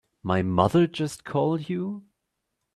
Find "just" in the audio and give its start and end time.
0.87-1.23